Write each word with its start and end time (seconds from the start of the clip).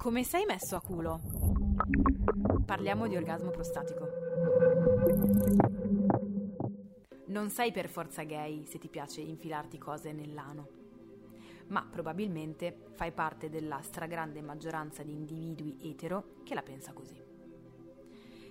Come 0.00 0.24
sei 0.24 0.46
messo 0.46 0.76
a 0.76 0.80
culo? 0.80 1.20
Parliamo 2.64 3.06
di 3.06 3.16
orgasmo 3.16 3.50
prostatico. 3.50 4.08
Non 7.26 7.50
sei 7.50 7.70
per 7.70 7.86
forza 7.86 8.22
gay 8.22 8.64
se 8.64 8.78
ti 8.78 8.88
piace 8.88 9.20
infilarti 9.20 9.76
cose 9.76 10.12
nell'ano, 10.12 10.68
ma 11.66 11.84
probabilmente 11.84 12.86
fai 12.94 13.12
parte 13.12 13.50
della 13.50 13.82
stragrande 13.82 14.40
maggioranza 14.40 15.02
di 15.02 15.12
individui 15.12 15.76
etero 15.82 16.36
che 16.44 16.54
la 16.54 16.62
pensa 16.62 16.94
così. 16.94 17.22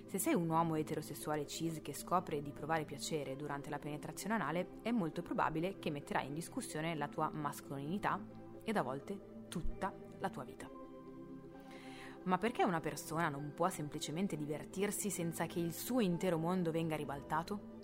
Se 0.06 0.20
sei 0.20 0.34
un 0.34 0.48
uomo 0.48 0.76
eterosessuale 0.76 1.48
cis 1.48 1.80
che 1.82 1.94
scopre 1.94 2.42
di 2.42 2.52
provare 2.52 2.84
piacere 2.84 3.34
durante 3.34 3.70
la 3.70 3.80
penetrazione 3.80 4.34
anale, 4.34 4.78
è 4.82 4.92
molto 4.92 5.20
probabile 5.20 5.80
che 5.80 5.90
metterai 5.90 6.28
in 6.28 6.34
discussione 6.34 6.94
la 6.94 7.08
tua 7.08 7.28
mascolinità 7.28 8.24
ed 8.62 8.76
a 8.76 8.82
volte 8.82 9.46
tutta 9.48 9.92
la 10.20 10.30
tua 10.30 10.44
vita. 10.44 10.79
Ma 12.24 12.36
perché 12.38 12.64
una 12.64 12.80
persona 12.80 13.28
non 13.28 13.52
può 13.54 13.68
semplicemente 13.70 14.36
divertirsi 14.36 15.10
senza 15.10 15.46
che 15.46 15.58
il 15.58 15.72
suo 15.72 16.00
intero 16.00 16.36
mondo 16.36 16.70
venga 16.70 16.96
ribaltato? 16.96 17.78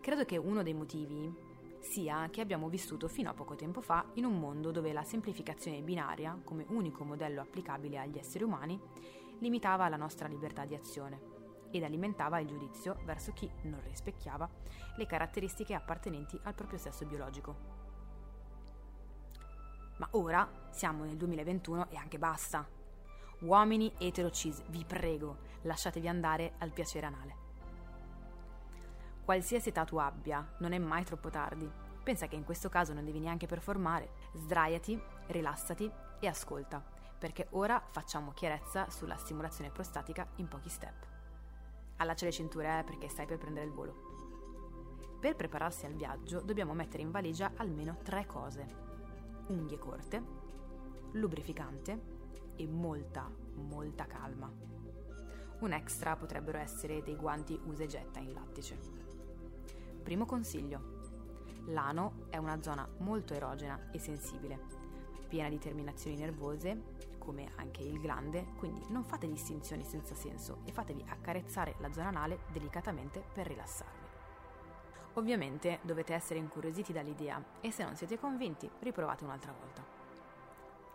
Credo 0.00 0.24
che 0.24 0.36
uno 0.36 0.62
dei 0.62 0.72
motivi 0.72 1.32
sia 1.80 2.28
che 2.30 2.40
abbiamo 2.40 2.68
vissuto 2.68 3.08
fino 3.08 3.30
a 3.30 3.34
poco 3.34 3.54
tempo 3.54 3.80
fa 3.80 4.04
in 4.14 4.24
un 4.24 4.38
mondo 4.38 4.70
dove 4.70 4.92
la 4.92 5.04
semplificazione 5.04 5.82
binaria, 5.82 6.38
come 6.42 6.64
unico 6.68 7.04
modello 7.04 7.40
applicabile 7.40 7.98
agli 7.98 8.18
esseri 8.18 8.44
umani, 8.44 8.80
limitava 9.40 9.88
la 9.88 9.96
nostra 9.96 10.26
libertà 10.26 10.64
di 10.64 10.74
azione 10.74 11.34
ed 11.70 11.82
alimentava 11.82 12.38
il 12.38 12.46
giudizio 12.46 12.96
verso 13.04 13.32
chi 13.32 13.50
non 13.62 13.82
rispecchiava 13.82 14.48
le 14.96 15.06
caratteristiche 15.06 15.74
appartenenti 15.74 16.38
al 16.44 16.54
proprio 16.54 16.78
sesso 16.78 17.04
biologico. 17.04 17.75
Ma 19.96 20.08
ora 20.12 20.48
siamo 20.70 21.04
nel 21.04 21.16
2021 21.16 21.88
e 21.90 21.96
anche 21.96 22.18
basta. 22.18 22.66
Uomini 23.40 23.92
etero 23.98 24.30
cis, 24.30 24.62
vi 24.68 24.84
prego, 24.84 25.38
lasciatevi 25.62 26.08
andare 26.08 26.54
al 26.58 26.72
piacere 26.72 27.06
anale. 27.06 27.44
Qualsiasi 29.24 29.70
età 29.70 29.84
tu 29.84 29.96
abbia, 29.96 30.46
non 30.58 30.72
è 30.72 30.78
mai 30.78 31.04
troppo 31.04 31.30
tardi. 31.30 31.70
Pensa 32.02 32.28
che 32.28 32.36
in 32.36 32.44
questo 32.44 32.68
caso 32.68 32.92
non 32.92 33.04
devi 33.04 33.18
neanche 33.18 33.46
performare. 33.46 34.10
Sdraiati, 34.34 35.00
rilassati 35.28 35.90
e 36.20 36.26
ascolta, 36.26 36.84
perché 37.18 37.48
ora 37.50 37.82
facciamo 37.90 38.32
chiarezza 38.32 38.88
sulla 38.90 39.16
stimolazione 39.16 39.70
prostatica 39.70 40.28
in 40.36 40.46
pochi 40.46 40.68
step. 40.68 41.06
Allaccia 41.96 42.26
le 42.26 42.32
cinture 42.32 42.78
eh, 42.78 42.84
perché 42.84 43.08
stai 43.08 43.26
per 43.26 43.38
prendere 43.38 43.66
il 43.66 43.72
volo. 43.72 45.18
Per 45.18 45.34
prepararsi 45.34 45.86
al 45.86 45.94
viaggio 45.94 46.40
dobbiamo 46.42 46.74
mettere 46.74 47.02
in 47.02 47.10
valigia 47.10 47.52
almeno 47.56 47.96
tre 48.02 48.26
cose 48.26 48.85
unghie 49.48 49.78
corte, 49.78 50.22
lubrificante 51.12 52.14
e 52.56 52.66
molta, 52.66 53.30
molta 53.54 54.06
calma. 54.06 54.50
Un 55.58 55.72
extra 55.72 56.16
potrebbero 56.16 56.58
essere 56.58 57.02
dei 57.02 57.16
guanti 57.16 57.58
usa 57.64 57.84
e 57.84 57.86
getta 57.86 58.18
in 58.18 58.32
lattice. 58.32 58.78
Primo 60.02 60.26
consiglio. 60.26 60.94
L'ano 61.66 62.26
è 62.30 62.36
una 62.36 62.62
zona 62.62 62.88
molto 62.98 63.34
erogena 63.34 63.90
e 63.90 63.98
sensibile, 63.98 64.60
piena 65.28 65.48
di 65.48 65.58
terminazioni 65.58 66.16
nervose, 66.16 66.94
come 67.18 67.50
anche 67.56 67.82
il 67.82 67.98
glande, 67.98 68.46
quindi 68.56 68.84
non 68.88 69.02
fate 69.02 69.26
distinzioni 69.26 69.82
senza 69.82 70.14
senso 70.14 70.58
e 70.64 70.70
fatevi 70.70 71.04
accarezzare 71.08 71.74
la 71.78 71.92
zona 71.92 72.08
anale 72.08 72.40
delicatamente 72.52 73.24
per 73.32 73.48
rilassarvi. 73.48 73.95
Ovviamente 75.16 75.78
dovete 75.82 76.12
essere 76.12 76.38
incuriositi 76.38 76.92
dall'idea 76.92 77.42
e 77.60 77.70
se 77.70 77.84
non 77.84 77.96
siete 77.96 78.18
convinti 78.18 78.70
riprovate 78.80 79.24
un'altra 79.24 79.52
volta. 79.58 79.82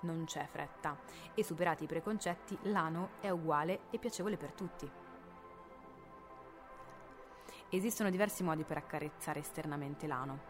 Non 0.02 0.26
c'è 0.26 0.48
fretta 0.50 0.98
e 1.34 1.44
superati 1.44 1.84
i 1.84 1.88
preconcetti 1.88 2.58
l'ano 2.64 3.12
è 3.20 3.30
uguale 3.30 3.82
e 3.90 3.98
piacevole 3.98 4.38
per 4.38 4.52
tutti. 4.52 4.90
Esistono 7.70 8.10
diversi 8.10 8.44
modi 8.44 8.64
per 8.64 8.78
accarezzare 8.78 9.40
esternamente 9.40 10.06
l'ano. 10.06 10.50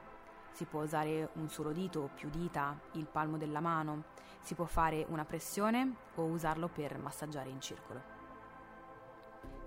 Si 0.51 0.65
può 0.65 0.81
usare 0.81 1.29
un 1.33 1.49
solo 1.49 1.71
dito 1.71 2.01
o 2.01 2.09
più 2.13 2.29
dita, 2.29 2.77
il 2.93 3.07
palmo 3.07 3.37
della 3.37 3.61
mano, 3.61 4.03
si 4.41 4.53
può 4.53 4.65
fare 4.65 5.05
una 5.07 5.23
pressione 5.23 5.95
o 6.15 6.23
usarlo 6.23 6.67
per 6.67 6.97
massaggiare 6.97 7.49
in 7.49 7.61
circolo. 7.61 8.20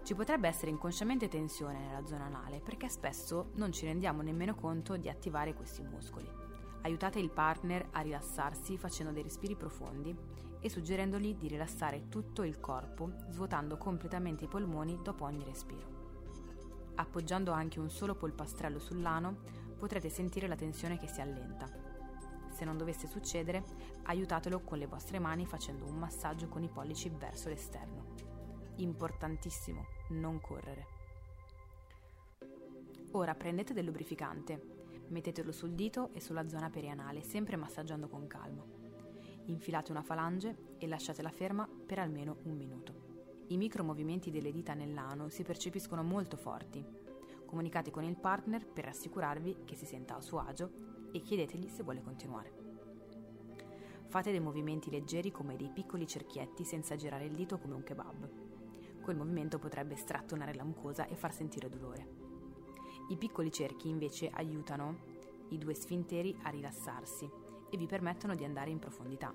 Ci 0.04 0.14
potrebbe 0.14 0.48
essere 0.48 0.70
inconsciamente 0.70 1.28
tensione 1.28 1.78
nella 1.78 2.04
zona 2.04 2.26
anale 2.26 2.60
perché 2.60 2.90
spesso 2.90 3.52
non 3.54 3.72
ci 3.72 3.86
rendiamo 3.86 4.20
nemmeno 4.20 4.54
conto 4.54 4.98
di 4.98 5.08
attivare 5.08 5.54
questi 5.54 5.82
muscoli. 5.82 6.30
Aiutate 6.82 7.20
il 7.20 7.30
partner 7.30 7.88
a 7.92 8.02
rilassarsi 8.02 8.76
facendo 8.76 9.12
dei 9.12 9.22
respiri 9.22 9.56
profondi 9.56 10.14
e 10.60 10.68
suggerendogli 10.68 11.36
di 11.36 11.48
rilassare 11.48 12.10
tutto 12.10 12.42
il 12.42 12.60
corpo, 12.60 13.12
svuotando 13.30 13.78
completamente 13.78 14.44
i 14.44 14.48
polmoni 14.48 15.00
dopo 15.02 15.24
ogni 15.24 15.42
respiro. 15.42 16.92
Appoggiando 16.96 17.52
anche 17.52 17.80
un 17.80 17.88
solo 17.88 18.14
polpastrello 18.14 18.78
sull'ano 18.78 19.38
potrete 19.78 20.10
sentire 20.10 20.46
la 20.46 20.54
tensione 20.54 20.98
che 20.98 21.08
si 21.08 21.22
allenta. 21.22 21.66
Se 22.50 22.66
non 22.66 22.76
dovesse 22.76 23.06
succedere, 23.06 23.64
aiutatelo 24.02 24.60
con 24.60 24.76
le 24.76 24.86
vostre 24.86 25.18
mani 25.18 25.46
facendo 25.46 25.86
un 25.86 25.96
massaggio 25.96 26.46
con 26.48 26.62
i 26.62 26.68
pollici 26.68 27.08
verso 27.08 27.48
l'esterno 27.48 28.33
importantissimo, 28.76 29.86
non 30.10 30.40
correre. 30.40 30.86
Ora 33.12 33.34
prendete 33.34 33.72
del 33.72 33.84
lubrificante, 33.84 34.60
mettetelo 35.08 35.52
sul 35.52 35.74
dito 35.74 36.10
e 36.12 36.20
sulla 36.20 36.48
zona 36.48 36.70
perianale, 36.70 37.22
sempre 37.22 37.56
massaggiando 37.56 38.08
con 38.08 38.26
calma. 38.26 38.64
Infilate 39.46 39.90
una 39.90 40.02
falange 40.02 40.76
e 40.78 40.86
lasciatela 40.86 41.30
ferma 41.30 41.68
per 41.86 41.98
almeno 41.98 42.38
un 42.44 42.56
minuto. 42.56 43.12
I 43.48 43.56
micromovimenti 43.56 44.30
delle 44.30 44.50
dita 44.50 44.74
nell'ano 44.74 45.28
si 45.28 45.42
percepiscono 45.42 46.02
molto 46.02 46.36
forti. 46.36 46.84
Comunicate 47.44 47.90
con 47.90 48.02
il 48.02 48.16
partner 48.16 48.66
per 48.66 48.88
assicurarvi 48.88 49.58
che 49.64 49.76
si 49.76 49.84
senta 49.84 50.16
a 50.16 50.20
suo 50.20 50.38
agio 50.38 50.72
e 51.12 51.20
chiedetegli 51.20 51.68
se 51.68 51.82
vuole 51.82 52.02
continuare. 52.02 52.62
Fate 54.06 54.30
dei 54.30 54.40
movimenti 54.40 54.90
leggeri 54.90 55.30
come 55.30 55.56
dei 55.56 55.70
piccoli 55.70 56.06
cerchietti 56.06 56.64
senza 56.64 56.96
girare 56.96 57.26
il 57.26 57.34
dito 57.34 57.58
come 57.58 57.74
un 57.74 57.82
kebab. 57.82 58.43
Quel 59.04 59.16
movimento 59.18 59.58
potrebbe 59.58 59.96
strattonare 59.96 60.54
la 60.54 60.64
mucosa 60.64 61.06
e 61.06 61.14
far 61.14 61.30
sentire 61.30 61.68
dolore. 61.68 62.08
I 63.10 63.18
piccoli 63.18 63.52
cerchi 63.52 63.90
invece 63.90 64.30
aiutano 64.30 64.96
i 65.50 65.58
due 65.58 65.74
sfinteri 65.74 66.34
a 66.44 66.48
rilassarsi 66.48 67.30
e 67.68 67.76
vi 67.76 67.84
permettono 67.84 68.34
di 68.34 68.44
andare 68.44 68.70
in 68.70 68.78
profondità. 68.78 69.30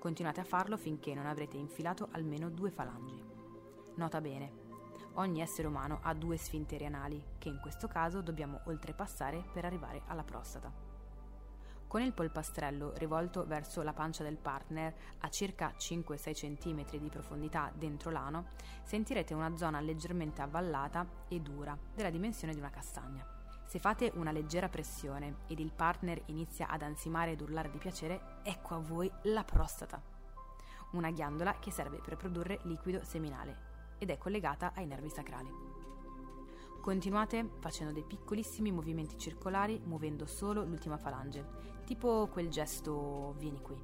Continuate 0.00 0.40
a 0.40 0.44
farlo 0.44 0.76
finché 0.76 1.14
non 1.14 1.26
avrete 1.26 1.56
infilato 1.56 2.08
almeno 2.10 2.50
due 2.50 2.72
falangi. 2.72 3.22
Nota 3.94 4.20
bene, 4.20 4.52
ogni 5.12 5.40
essere 5.40 5.68
umano 5.68 6.00
ha 6.02 6.12
due 6.12 6.36
sfinteri 6.36 6.84
anali 6.84 7.22
che 7.38 7.48
in 7.48 7.60
questo 7.60 7.86
caso 7.86 8.22
dobbiamo 8.22 8.58
oltrepassare 8.64 9.44
per 9.52 9.64
arrivare 9.64 10.02
alla 10.06 10.24
prostata. 10.24 10.85
Con 11.96 12.04
il 12.04 12.12
polpastrello 12.12 12.92
rivolto 12.96 13.46
verso 13.46 13.80
la 13.80 13.94
pancia 13.94 14.22
del 14.22 14.36
partner 14.36 14.94
a 15.20 15.30
circa 15.30 15.72
5-6 15.78 16.58
cm 16.58 16.98
di 16.98 17.08
profondità 17.08 17.72
dentro 17.74 18.10
l'ano, 18.10 18.48
sentirete 18.82 19.32
una 19.32 19.56
zona 19.56 19.80
leggermente 19.80 20.42
avvallata 20.42 21.06
e 21.26 21.40
dura, 21.40 21.74
della 21.94 22.10
dimensione 22.10 22.52
di 22.52 22.58
una 22.58 22.68
castagna. 22.68 23.26
Se 23.64 23.78
fate 23.78 24.12
una 24.16 24.30
leggera 24.30 24.68
pressione 24.68 25.36
ed 25.46 25.58
il 25.58 25.72
partner 25.72 26.20
inizia 26.26 26.68
ad 26.68 26.82
ansimare 26.82 27.30
ed 27.30 27.40
urlare 27.40 27.70
di 27.70 27.78
piacere, 27.78 28.40
ecco 28.42 28.74
a 28.74 28.78
voi 28.78 29.10
la 29.22 29.44
prostata, 29.44 29.98
una 30.90 31.10
ghiandola 31.10 31.58
che 31.60 31.70
serve 31.70 32.02
per 32.04 32.18
produrre 32.18 32.58
liquido 32.64 33.02
seminale 33.04 33.94
ed 33.96 34.10
è 34.10 34.18
collegata 34.18 34.72
ai 34.74 34.84
nervi 34.84 35.08
sacrali. 35.08 35.95
Continuate 36.86 37.50
facendo 37.58 37.92
dei 37.92 38.04
piccolissimi 38.04 38.70
movimenti 38.70 39.18
circolari 39.18 39.80
muovendo 39.86 40.24
solo 40.24 40.62
l'ultima 40.62 40.96
falange, 40.96 41.44
tipo 41.84 42.28
quel 42.30 42.48
gesto 42.48 43.34
vieni 43.38 43.60
qui. 43.60 43.76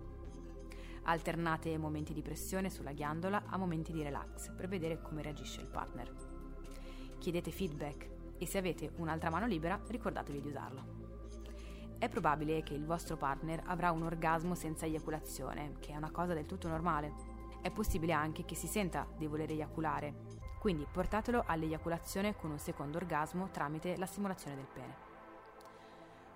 Alternate 1.03 1.77
momenti 1.79 2.13
di 2.13 2.23
pressione 2.23 2.71
sulla 2.71 2.93
ghiandola 2.93 3.47
a 3.47 3.57
momenti 3.57 3.91
di 3.91 4.05
relax 4.05 4.53
per 4.55 4.69
vedere 4.69 5.03
come 5.03 5.21
reagisce 5.21 5.61
il 5.63 5.67
partner. 5.67 6.15
Chiedete 7.19 7.51
feedback 7.51 8.09
e 8.39 8.47
se 8.47 8.59
avete 8.59 8.93
un'altra 8.99 9.31
mano 9.31 9.47
libera 9.47 9.83
ricordatevi 9.85 10.41
di 10.41 10.49
usarla. 10.51 10.87
È 11.99 12.09
probabile 12.09 12.63
che 12.63 12.75
il 12.75 12.87
vostro 12.87 13.17
partner 13.17 13.65
avrà 13.67 13.91
un 13.91 14.05
orgasmo 14.05 14.55
senza 14.55 14.87
eiaculazione, 14.87 15.73
che 15.81 15.91
è 15.91 15.97
una 15.97 16.13
cosa 16.13 16.35
del 16.35 16.47
tutto 16.47 16.69
normale. 16.69 17.13
È 17.63 17.71
possibile 17.73 18.13
anche 18.13 18.45
che 18.45 18.55
si 18.55 18.69
senta 18.69 19.09
di 19.17 19.27
voler 19.27 19.51
eiaculare, 19.51 20.42
quindi 20.63 20.87
portatelo 20.89 21.43
all'eiaculazione 21.45 22.37
con 22.37 22.53
un 22.53 22.59
secondo 22.61 22.97
orgasmo 22.97 23.49
tramite 23.51 23.97
la 23.97 24.07
stimolazione 24.07 24.55
del 24.55 24.69
pene. 24.73 24.95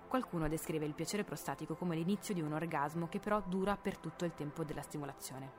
Qualcuno 0.05 0.49
descrive 0.49 0.83
il 0.83 0.93
piacere 0.93 1.23
prostatico 1.23 1.75
come 1.75 1.95
l'inizio 1.95 2.33
di 2.33 2.41
un 2.41 2.51
orgasmo 2.51 3.07
che 3.07 3.21
però 3.21 3.39
dura 3.39 3.77
per 3.77 3.97
tutto 3.97 4.25
il 4.25 4.33
tempo 4.33 4.65
della 4.65 4.81
stimolazione. 4.81 5.49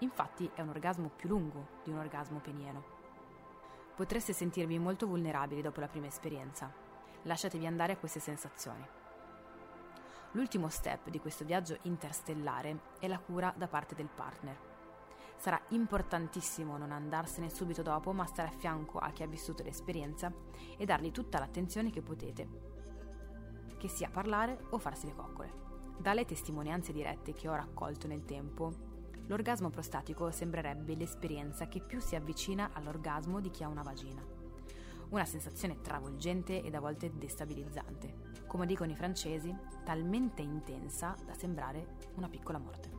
Infatti 0.00 0.50
è 0.52 0.62
un 0.62 0.70
orgasmo 0.70 1.12
più 1.14 1.28
lungo 1.28 1.78
di 1.84 1.92
un 1.92 1.98
orgasmo 1.98 2.40
penieno. 2.40 2.82
Potreste 3.94 4.32
sentirvi 4.32 4.80
molto 4.80 5.06
vulnerabili 5.06 5.62
dopo 5.62 5.78
la 5.78 5.86
prima 5.86 6.06
esperienza. 6.06 6.72
Lasciatevi 7.22 7.66
andare 7.66 7.92
a 7.92 7.98
queste 7.98 8.18
sensazioni. 8.18 8.84
L'ultimo 10.32 10.68
step 10.70 11.08
di 11.08 11.20
questo 11.20 11.44
viaggio 11.44 11.78
interstellare 11.82 12.80
è 12.98 13.06
la 13.06 13.20
cura 13.20 13.54
da 13.56 13.68
parte 13.68 13.94
del 13.94 14.08
partner. 14.12 14.77
Sarà 15.38 15.60
importantissimo 15.68 16.76
non 16.76 16.90
andarsene 16.90 17.48
subito 17.48 17.82
dopo, 17.82 18.12
ma 18.12 18.26
stare 18.26 18.48
a 18.48 18.56
fianco 18.56 18.98
a 18.98 19.10
chi 19.10 19.22
ha 19.22 19.28
vissuto 19.28 19.62
l'esperienza 19.62 20.32
e 20.76 20.84
dargli 20.84 21.12
tutta 21.12 21.38
l'attenzione 21.38 21.90
che 21.90 22.02
potete, 22.02 22.48
che 23.78 23.88
sia 23.88 24.10
parlare 24.10 24.58
o 24.70 24.78
farsi 24.78 25.06
le 25.06 25.14
coccole. 25.14 25.66
Dalle 25.96 26.24
testimonianze 26.24 26.92
dirette 26.92 27.32
che 27.32 27.48
ho 27.48 27.54
raccolto 27.54 28.08
nel 28.08 28.24
tempo, 28.24 28.72
l'orgasmo 29.26 29.70
prostatico 29.70 30.32
sembrerebbe 30.32 30.96
l'esperienza 30.96 31.68
che 31.68 31.80
più 31.80 32.00
si 32.00 32.16
avvicina 32.16 32.70
all'orgasmo 32.72 33.40
di 33.40 33.50
chi 33.50 33.62
ha 33.62 33.68
una 33.68 33.82
vagina. 33.82 34.20
Una 35.10 35.24
sensazione 35.24 35.80
travolgente 35.80 36.62
ed 36.62 36.74
a 36.74 36.80
volte 36.80 37.16
destabilizzante. 37.16 38.42
Come 38.48 38.66
dicono 38.66 38.90
i 38.90 38.96
francesi, 38.96 39.54
talmente 39.84 40.42
intensa 40.42 41.14
da 41.24 41.34
sembrare 41.34 41.96
una 42.16 42.28
piccola 42.28 42.58
morte. 42.58 42.97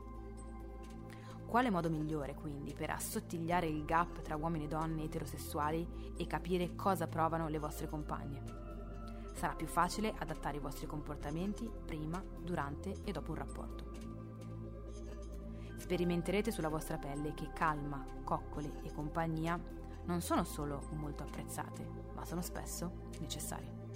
Quale 1.49 1.71
modo 1.71 1.89
migliore 1.89 2.35
quindi 2.35 2.75
per 2.75 2.91
assottigliare 2.91 3.65
il 3.65 3.83
gap 3.83 4.21
tra 4.21 4.35
uomini 4.35 4.65
e 4.65 4.67
donne 4.67 5.05
eterosessuali 5.05 6.13
e 6.15 6.27
capire 6.27 6.75
cosa 6.75 7.07
provano 7.07 7.47
le 7.47 7.57
vostre 7.57 7.89
compagne? 7.89 8.43
Sarà 9.33 9.55
più 9.55 9.65
facile 9.65 10.13
adattare 10.19 10.57
i 10.57 10.59
vostri 10.59 10.85
comportamenti 10.85 11.67
prima, 11.85 12.23
durante 12.39 12.97
e 13.03 13.11
dopo 13.11 13.31
un 13.31 13.37
rapporto. 13.37 13.91
Sperimenterete 15.77 16.51
sulla 16.51 16.69
vostra 16.69 16.99
pelle 16.99 17.33
che 17.33 17.49
calma, 17.51 18.05
coccole 18.23 18.81
e 18.83 18.91
compagnia 18.93 19.59
non 20.05 20.21
sono 20.21 20.43
solo 20.43 20.83
molto 20.91 21.23
apprezzate, 21.23 21.83
ma 22.13 22.25
sono 22.25 22.43
spesso 22.43 23.07
necessarie. 23.19 23.87